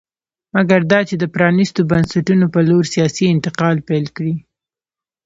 مګر 0.55 0.79
دا 0.91 0.99
چې 1.09 1.15
د 1.17 1.23
پرانېستو 1.35 1.81
بنسټونو 1.91 2.45
په 2.53 2.59
لور 2.69 2.85
سیاسي 2.93 3.25
انتقال 3.33 3.75
پیل 3.87 4.05
کړي 4.15 4.35